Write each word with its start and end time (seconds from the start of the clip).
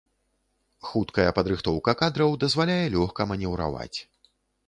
Хуткая 0.87 1.25
падрыхтоўка 1.39 1.93
кадраў 2.01 2.33
дазваляе 2.43 2.81
лёгка 2.97 3.21
манеўраваць. 3.33 3.97